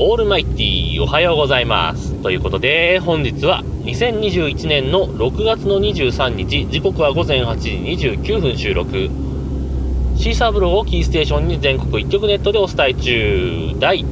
[0.00, 2.14] オールマイティーおはようございます。
[2.22, 7.70] ということで本日は2021年の6月の23日時刻は午前8時
[8.20, 9.10] 29分収録。
[10.16, 13.74] シーサーブログをキーステーションに全国一曲ネットでお伝え中。
[13.80, 14.04] 第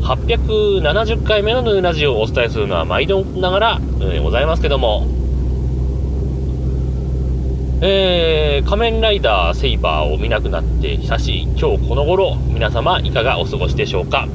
[0.00, 3.80] 870回目のヌーラジオをお伝えするのは毎度ながら
[4.22, 5.06] ございますけども。
[7.82, 14.26] えー、仮面ライダーセイバーを見なくなって久しい今日この頃皆様いかがお過ごしでしょうか？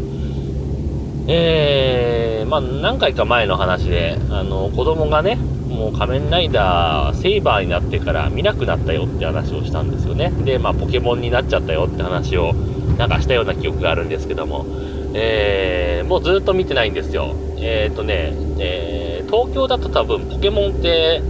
[1.27, 5.35] えー、まあ何回か前の話で、あの、子供がね、
[5.67, 10.31] もう仮面ライダーセイバーになってから見なくなったよって話をしたんですよね。
[10.43, 12.53] で、まあポケモンになっちゃったよって話を
[12.97, 14.65] なんかしたような記憶があるんですけども、
[15.13, 17.35] えー、もうずっと見てないんですよ。
[17.57, 21.21] えっ、ー、とね、えー、東京だと多分ポケモンって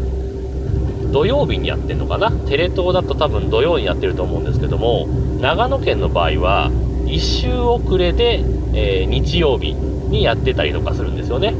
[1.11, 2.31] 土曜日にやってんのかな？
[2.31, 5.07] テレ東だと多分土曜にやってると思うんですけども、
[5.41, 6.69] 長野県の場合は
[7.05, 8.43] 1週遅れで、
[8.77, 11.55] えー、日曜日にやってたりとかするんですよね。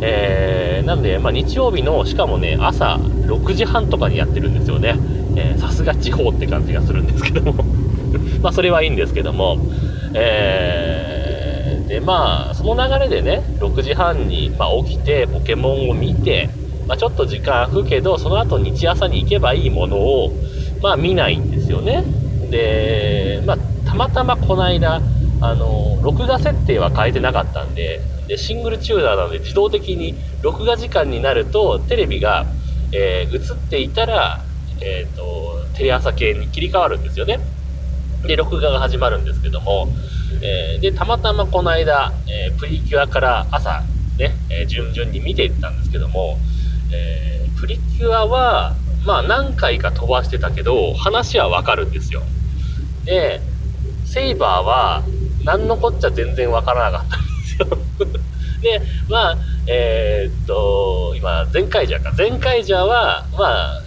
[0.00, 4.96] えー、なんで、まあ、日曜日の、しかもね、朝6時半とかにやってるんですよね。
[5.58, 7.64] さすが地方って感じがするんですけども
[8.42, 9.58] まあ、それはいいんですけども、
[10.14, 16.50] えー、で、まあ、その流れでね、6時半に、まあ、起きて、ポケモンを見て、
[16.86, 20.32] まあ、ちょっと時間空くけど、その後日朝に行けばいいものを、
[20.82, 22.04] まあ、見ないんですよね。
[22.50, 25.00] で、まあ、たまたまこの間、
[25.42, 32.46] あの、録画設定は変えてなかったんで、で、シングルチューナーなので自動的に録画時間になると、テレビが、
[32.92, 34.40] えー、映っていたら、
[34.80, 37.40] えっ、ー、と、テレ朝系に切り替わるんですよね。
[38.24, 39.88] で、録画が始まるんですけども、
[40.40, 43.82] えー、で、たまたまこの間、えプリキュアから朝、
[44.18, 46.38] ね、え順々に見ていったんですけども、
[46.92, 52.22] えプリキュアは、まあ何回か飛ばしてたけど、話はわかるんですよ。
[53.04, 53.40] で、
[54.04, 55.02] セイバーは、
[55.44, 57.68] 何のこっちゃ全然わからなかったんですよ
[58.62, 62.12] で、まあ、えー、っと、今、前回じゃか。
[62.16, 63.82] 前回じゃは、まあ、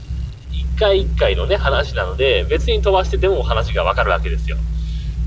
[0.51, 4.57] 一回一回のね、話なので、別に飛ばしてでも話がわかるわけですよ。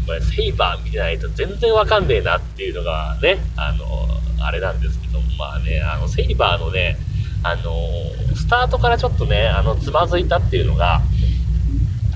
[0.06, 3.84] これ、セイバー見てないと全然わかんねえなっていうのがね、あの、
[4.41, 6.99] あれなんですけど、まあね、あの、セイバーのね、
[7.43, 7.72] あの、
[8.34, 11.00] スタートからちょっとね、あの、つまずいたっていうのが、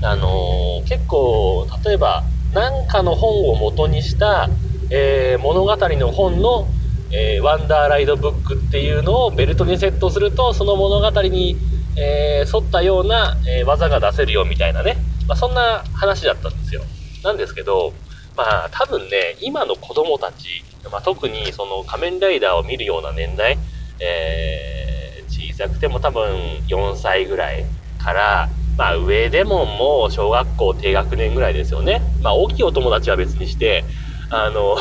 [0.03, 2.25] あの、結構、例えば、
[2.55, 4.49] 何かの本を元にした、
[4.91, 6.69] えー、物語の本の、
[7.11, 11.57] えー、ワンダーライドブックっていうのをベルトにセットするとその物語に、
[11.97, 16.83] えー、沿ったような、え技が出せるよみたいなね、まあ、そんな話だったんですよ。
[17.25, 17.95] なんですけど
[18.37, 23.57] まあ多分ね今の子供たち、まあ、特にその仮面ライダーを見るような年代、
[24.01, 26.37] え小さくても多分
[26.69, 27.65] 4歳ぐらい
[28.03, 28.49] から
[28.83, 32.03] まあ上でももう小学校低学年ぐらいですよね。
[32.21, 33.85] まあ大きいお友達は別にして、
[34.29, 34.77] あの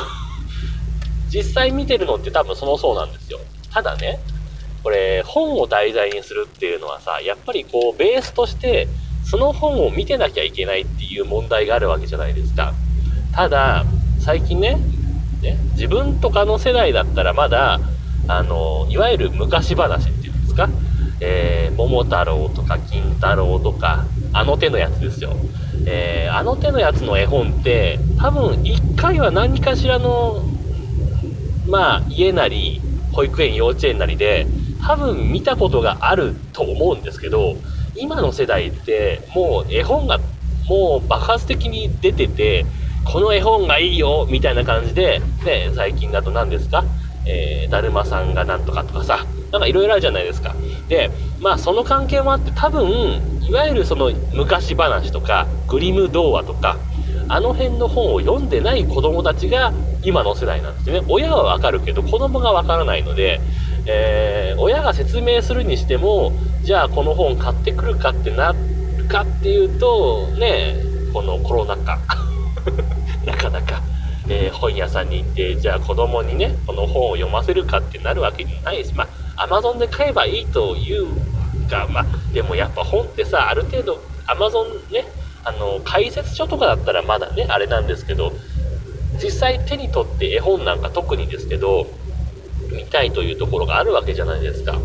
[1.31, 3.38] 実際見てるのって多分そのそうなんですよ。
[3.72, 4.17] ただね、
[4.81, 8.88] これ本を題材にするっていうのはさ、やっぱりこうベースとして
[9.23, 12.73] その本を見てなきゃいけないっていう問題があるわけじゃないですか。
[13.35, 13.85] ただ、
[14.19, 14.79] 最近ね、
[15.44, 17.79] ね自分とかの世代だったらまだ、
[18.28, 20.67] あの、いわゆる昔話っていうんですか？
[21.22, 25.36] えー、桃太郎とか金太郎とか、あの手のやつですよ。
[25.86, 30.44] えー、あの手のやつの絵本って、多分1回は何かしらの、
[31.68, 32.82] まあ、家なり、
[33.14, 34.48] 保育園、幼稚園なりで、
[34.86, 37.56] 多分見たことがあると思うんですけど、
[37.96, 40.20] 今の世代って、もう絵本が、
[40.68, 42.66] もう爆発的に出てて、
[43.03, 46.84] この絵本がいいよみたいな感じで、ね、最近だと何ですか？
[47.26, 50.56] えー、だるまさんがなんとかとかさ、なんかいろいろあるじゃないですか。
[50.88, 56.78] で、まあその関係もあって多分、いわゆるその昔話とか、グリム童話とか、
[57.28, 59.73] あの辺の本を読んでない子供たちが
[60.03, 61.01] 今の世代なんですね。
[61.07, 63.40] 親はわかるけど子供がわからないので、
[63.85, 66.31] えー、親が説明するにしても、
[66.63, 68.53] じゃあこの本買ってくるかってな
[68.97, 70.75] るかっていうと、ね、
[71.13, 72.00] このコロナ禍、
[73.25, 73.81] なかなか
[74.29, 79.08] えー、本屋さんに行って、じゃあ子供にね、この本を読ませるかってなるわけじゃないし、まあ、
[79.41, 81.08] アマゾンで買えばいいという
[81.67, 85.05] か、まあ、でもやっぱ本ってさ、ある程度、アマゾンね、
[85.43, 88.34] あの、解説書とかだったらまだね、あれなんですけど、
[89.22, 91.88] 実際手に取って絵本なんか特にですけど、
[92.72, 94.78] 見たいというところがあるわけじゃないですか。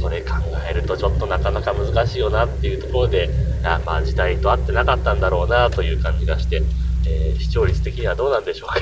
[0.00, 0.36] それ考
[0.68, 3.28] えるとちょっとなかなか難しいよなっていうところで、
[3.62, 6.62] あまあ時代と合ってなかったんだろうなという感じがして、
[7.06, 8.80] えー、視聴率的にはどうなんでしょうか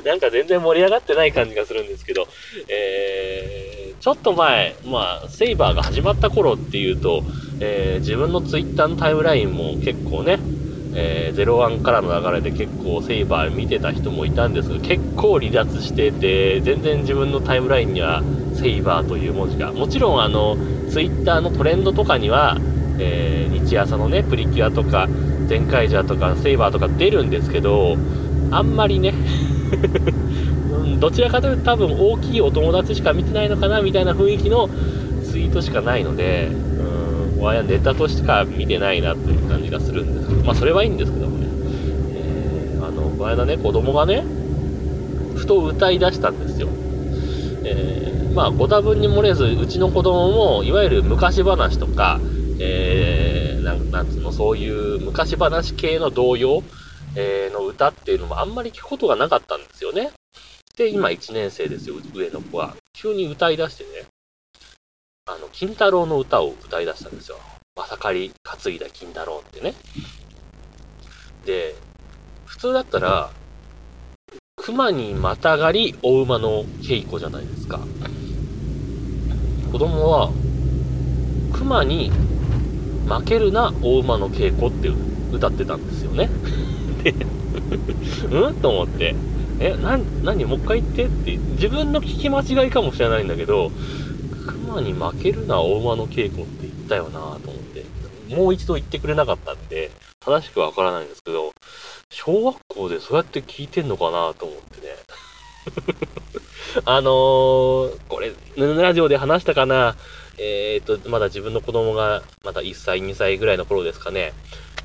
[0.04, 2.28] なんか全然盛り上がってない感じがするんですけど、
[2.68, 3.35] えー、
[4.06, 7.24] ちょっと前、まあ、セイバーが始まった頃っていうと、
[7.58, 10.38] えー、自分のツイッターのタイムラインも結構ね、
[10.94, 18.22] えー、01からの流れで結構セイバー見てた人もいたんですが結構離脱してて全然自分のタイムラインには
[18.54, 19.72] セイバーという文字が。
[19.72, 20.56] もちろんあの
[20.88, 22.58] ツイッターのトレンドとかには、
[23.00, 25.08] えー、日朝のねプリキュアとか
[25.48, 27.96] 全カイジャーとかセイバーとか出るんですけど
[28.52, 29.14] あんまりね
[30.98, 34.68] どちらかというと多分大きいお友達しか見てないのかなみたいな雰囲気の
[35.24, 40.44] ツイートしかないのでうんわやネタとしか見てないなという感じがするんですけど。
[40.44, 41.46] まあそれはいいんですけどもね、
[42.14, 44.24] えー、あのこのね子供がね
[45.34, 46.68] ふと歌い出したんですよ、
[47.64, 52.20] えー、まあご多分に漏れずうちの子供もいわゆる昔話とか
[52.58, 56.62] えー、なんなんつうのそういう昔話系の童謡
[57.16, 60.10] え、の歌っていうのもあんまり聞くことがなかったんですよね。
[60.76, 62.76] で、今1年生ですよ、上の子は。
[62.92, 64.04] 急に歌い出してね、
[65.24, 67.38] あの、金太郎の歌を歌い出したんですよ。
[67.74, 69.74] まさかり担いだ金太郎ってね。
[71.46, 71.74] で、
[72.44, 73.30] 普通だったら、
[74.56, 77.80] 熊にまたがりお馬の稽古じゃないですか。
[79.72, 80.30] 子供は、
[81.54, 82.10] 熊に
[83.08, 84.90] 負けるなお馬の稽古って
[85.32, 86.28] 歌ってたんですよね。
[87.02, 87.14] で、
[88.30, 88.54] うん？
[88.56, 89.14] と思って。
[89.58, 90.44] え、な、何？
[90.44, 93.70] もう一回言ってって、自分の聞き間違いかもしれないんだけど、
[94.46, 97.84] 熊に負けるな、大間の稽古って言ったよなと思って、
[98.34, 101.52] もう一度言ってくれなかったんで、正しくわからないんですけど、
[102.10, 104.96] 小学校でそうやって聞いてんのかなと思ってね。
[106.84, 109.96] あのー、これ、ヌヌラジオで話したかな
[110.38, 114.34] えー、っと、まだ自分の子供が、まだ1歳、2歳ぐらいの頃ですかね。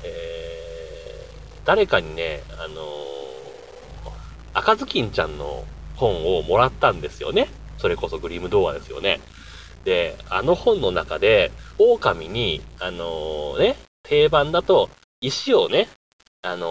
[0.02, 3.11] えー、誰かにね、あのー
[4.54, 5.64] 赤ずきんちゃんの
[5.96, 7.48] 本をもらったんですよね。
[7.78, 9.20] それこそグリム童話ですよね。
[9.84, 14.90] で、あの本の中で、狼に、あのー、ね、定番だと、
[15.20, 15.88] 石をね、
[16.42, 16.66] あの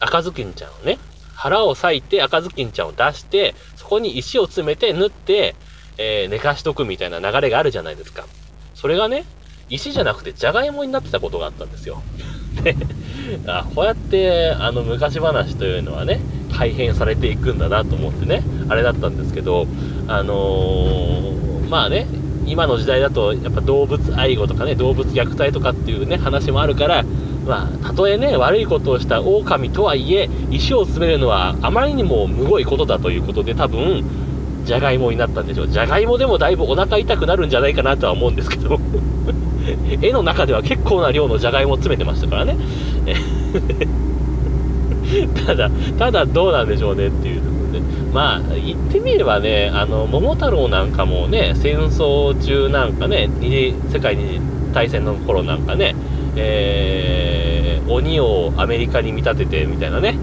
[0.00, 0.98] ー、赤ずきんちゃんをね、
[1.34, 5.54] 腹を裂いて赤ずきんちゃんを出して、そこに石を詰めて縫って、
[5.98, 8.24] えー、寝かしとくみたいな流れがあるじゃないですか。
[8.74, 9.24] それがね、
[9.68, 12.02] 石じゃなくてじゃがいもになってたことがあったんですよ。
[12.62, 12.76] で、
[13.46, 16.20] あこうやって、あの昔話というのはね、
[16.52, 19.66] 改変されていくんだなと思ってね、あれだったんですけど、
[20.08, 22.06] あのー、まあね、
[22.46, 27.04] 今の時代だと、やっぱ動物愛護とかね、動物虐待とかっていうね、話もあるから、
[27.46, 34.04] まあ、たとえね、悪いことをした狼とはいえ、石を詰めるのはあまりにもむごいことだということで、多分、
[34.64, 35.68] じゃがいもになったんでしょう。
[35.68, 38.78] じゃがいもでもだいぶお腹痛くなるんじゃないかなとは思うんですけど、
[40.00, 42.56] 絵の中では結構な量のじゃがいもを詰めてましたからね。
[45.46, 47.80] ただ、ただどうなんでしょうねっていうところで。
[48.12, 54.40] まあ、言ってみればね、あの、桃太郎なんかもね、戦争中なんかね、二次、世界二次
[54.72, 55.94] 大戦の頃なんかね、
[56.36, 60.16] えー、鬼をアメリカに見立ててみたいなね、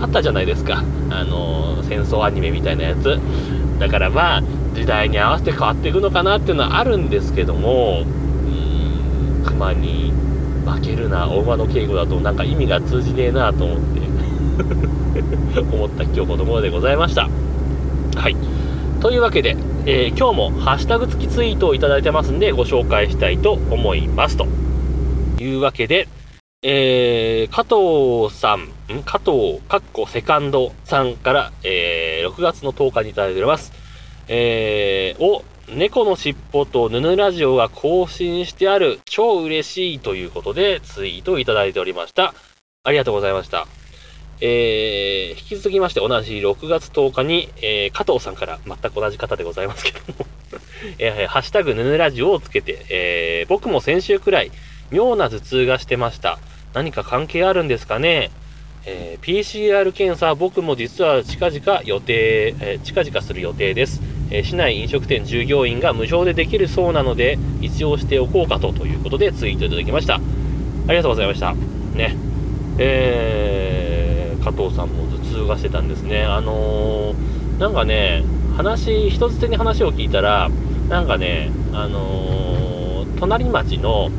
[0.00, 0.82] あったじゃないですか。
[1.10, 3.18] あの、戦争アニメみたいなやつ。
[3.78, 4.42] だからまあ、
[4.74, 8.04] 時代に合わせて変わっていくのかなっていうのはあるんですけども、
[9.44, 10.12] 熊に
[10.66, 17.28] 負けるな、大馬の敬語だとなんか意味が通じねえなと思って、 思った今日この頃でございました。
[18.16, 18.36] はい。
[19.00, 19.56] というわけで、
[19.86, 24.36] えー、今日もハッシュタグ付きツイートをいただいてますんで、ご紹介したいと思います。
[24.36, 24.46] と
[25.38, 26.08] いうわけで、
[26.62, 28.60] えー、加藤さん、
[28.96, 29.02] ん？
[29.02, 33.72] 加藤、かっこセカンドさんから、えー、6月の10日にいただいております。
[34.28, 42.32] えー、を、猫のしっぽとヌヌラジオが更新してある超嬉しいということでツイートをいただいておりました。
[42.84, 43.66] ありがとうございました。
[44.40, 50.26] えー、引き続きまして同じ6月10日に、えー、加藤さんから全く同じ方でございますけども
[50.98, 54.52] えー、ハッシュタグヌヌラジオをつけて、えー、僕も先週くらい
[54.90, 56.38] 妙な頭痛がしてました。
[56.72, 58.30] 何か関係あるんですかね？
[58.86, 70.16] えー、PCR 検査僕も実は近々予定、えー、近々する予定です、え、市内飲食店従業員が無償でできるそうなので一応しておこうかとということでツイートいただきました。
[70.16, 70.20] あ
[70.88, 71.54] りがとうございました。
[71.94, 72.16] ね。
[72.78, 76.24] えー、加藤さんも頭痛がしてたんですね。
[76.24, 78.24] あのー、なんかね
[78.56, 80.50] 話人づてに話を聞いたら
[80.88, 84.10] なんかねあの隣町の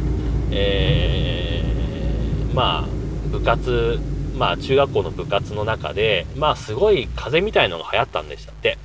[0.52, 1.64] え
[2.54, 2.88] まあ
[3.32, 4.00] 部活
[4.38, 8.78] まあ中学校の部活の中で、まあすごい風邪みたいのが流行ったんでしたって。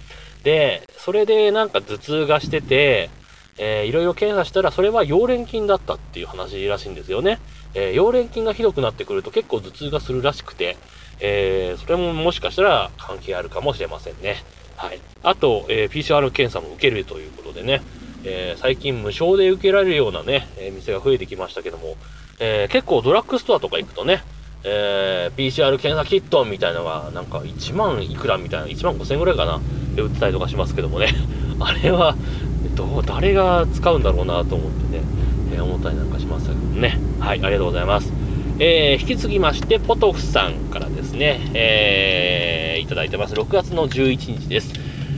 [0.42, 3.10] で、それでなんか頭痛がしてて、
[3.58, 7.38] えー、いろいろ検査したらそれは溶連菌だったっていう話らしいんですよね。
[7.74, 10.76] えー、溶連菌がひどくなってくると結構頭痛がするらしくて、
[11.20, 14.42] えー、それももしかしたら関係あるかもしれませんね。
[14.76, 15.00] はい。
[15.22, 17.82] あと、えー、PCR 検査も受けるということでね、
[18.24, 21.96] えー、最近無償で受けられるようなね、え、店が増えてきましたけども、
[22.38, 24.22] え、結構ドラッグストアとか行くとね、
[24.62, 29.60] えー、PCR 検査キットみたいのが、なんか1万いくらみたいな、1万5000円ぐらいかな、
[29.94, 31.14] で売ってたりとかしますけどもね、
[31.60, 32.14] あれは、
[32.74, 35.02] どう、誰が使うんだろうなと思ってね、
[35.54, 36.98] えー、思ったりなんかしますけどね。
[37.18, 38.12] はい、ありがとうございます。
[38.58, 43.34] えー、引き継ぎまして、ポトフさんからですね、えー、いただいてます。
[43.34, 44.74] 6月の11日です。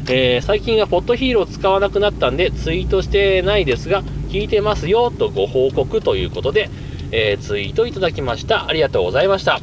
[0.09, 6.71] えー、最近はポットヒーロー使わなくなったんで、ツイートしてないですが、聞いてますよとご報告ということで、
[7.13, 8.67] えー、ツイートいただきました。
[8.67, 9.61] ありがとうございました。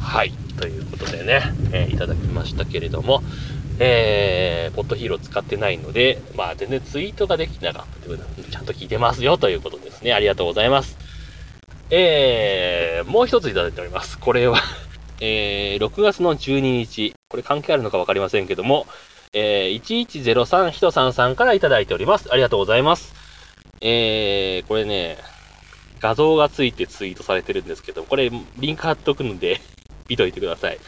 [0.00, 0.32] はい。
[0.58, 3.22] ということでね、えー、いただきましたけれども、
[3.78, 10.12] えー、ポットヒーロー使ってないので、まあ全然ツイートができなかったということで、ちゃんと聞いてますよということですね。
[10.12, 10.98] ありがとうございます。
[11.90, 14.18] えー、もう一ついただいております。
[14.18, 14.58] これは
[15.20, 18.86] えー、6月の12日、これ関係あるのかわかりませんけども、
[19.32, 22.28] えー、1103人さんさんからいただいております。
[22.32, 23.14] ありがとうございます。
[23.80, 25.18] えー、これね、
[26.00, 29.60] 画像がついてツイートされてるんですけど、これリンク貼っとくので
[30.08, 30.78] 見といてください。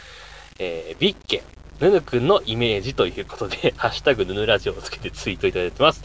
[0.59, 1.43] えー、ビッケ、
[1.79, 6.03] ヌヌくんのイメージということで、 ハッシュタグヌヌラジオをつけてツイートいただいてます。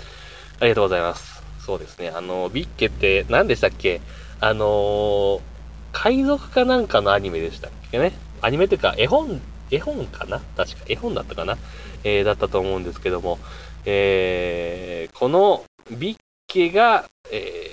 [0.61, 1.43] ありがとうございます。
[1.65, 2.11] そうですね。
[2.15, 4.01] あの、ビッケって何でしたっけ？
[4.41, 5.41] あのー、
[5.93, 8.13] 海賊かなんかのアニメでしたっけね？
[8.41, 9.41] アニメっていうか、絵本、
[9.71, 10.41] 絵本かな？
[10.57, 11.57] 確か、絵本だったかな？
[12.05, 13.39] えー、だったと思うんですけども、
[13.85, 16.17] えー、このビッ
[16.49, 17.72] ケが、え、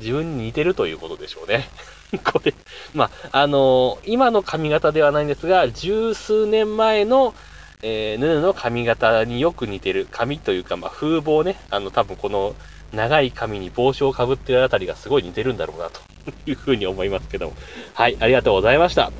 [0.00, 1.68] 自分に似てるということでしょうね。
[2.24, 2.52] これ、
[2.94, 7.32] まあ、あのー、今の髪型ではないんですが、十数年前の、
[7.80, 10.08] えー、ヌヌの髪型によく似てる。
[10.10, 11.60] 髪というか、まあ、風貌ね。
[11.70, 12.56] あの、多分この
[12.92, 16.00] 長い髪に帽子をかぶってるあたりがすごい似てるんだろうな、と
[16.44, 17.52] いうふうに思いますけども。
[17.92, 19.12] はい、ありがとうございました。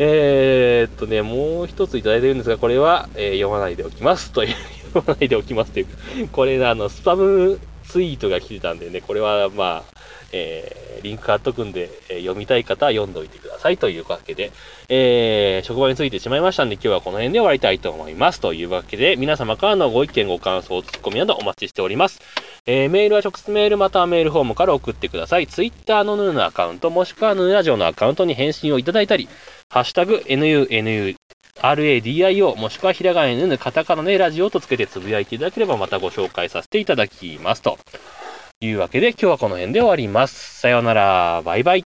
[0.00, 4.32] えー、っとね、もう一ついただいてるんですが、これは、えー、読まないでおきます。
[4.32, 4.56] という、
[4.92, 5.92] 読まないでおきますというか、
[6.32, 9.98] これ、あの、スパムツイートが来てたんでね、これはまあ、
[10.30, 14.52] えー、リンク貼っとくんで、えー、読みたい方は読んどいてくださいというわけで、
[14.88, 18.40] えー、職場についてしまいましたんで、今日はこの辺で終わりたいと思います。
[18.40, 22.20] というわけで、皆様からのご意見、ご感想、ツッコミなどお待ちしております。
[22.70, 25.46] えー、メールは直接メールまたはメールフォームから送ってください。
[25.46, 29.26] ツイッターのヌーのアカウント、もしくはヌーラジオのアカウントに返信をいただいたり、
[29.70, 31.16] ハッシュタグ NUNU
[31.62, 37.78] RADIO もしくはひらがな NN カタカナでラジオとつけてつぶやいていただければまたご紹介させていただきますと
[38.60, 40.60] いうわけで今日はこの辺で終わります。
[40.60, 41.42] さようなら。
[41.44, 41.87] バイバイ。